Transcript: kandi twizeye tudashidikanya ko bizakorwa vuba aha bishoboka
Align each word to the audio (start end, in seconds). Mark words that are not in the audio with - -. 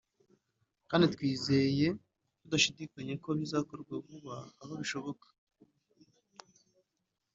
kandi 0.89 1.05
twizeye 1.13 1.87
tudashidikanya 2.41 3.13
ko 3.23 3.29
bizakorwa 3.39 3.93
vuba 4.05 4.35
aha 4.61 4.73
bishoboka 4.79 5.27